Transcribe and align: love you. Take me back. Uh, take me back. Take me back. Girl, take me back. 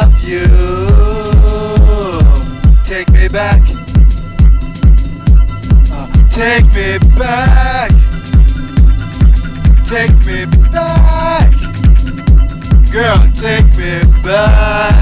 love 0.00 0.24
you. 0.24 0.46
Take 2.84 3.10
me 3.10 3.28
back. 3.28 3.60
Uh, 5.92 6.06
take 6.30 6.66
me 6.76 6.98
back. 7.18 7.90
Take 9.86 10.16
me 10.26 10.46
back. 10.72 11.52
Girl, 12.90 13.28
take 13.36 13.66
me 13.76 14.00
back. 14.22 14.99